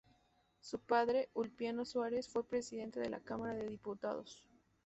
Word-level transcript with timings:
Su 0.61 0.79
padre, 0.79 1.29
Ulpiano 1.35 1.85
Suarez, 1.85 2.27
fue 2.27 2.43
presidente 2.47 2.99
de 2.99 3.09
la 3.11 3.19
Cámara 3.19 3.53
de 3.53 3.67
Diputados. 3.67 4.43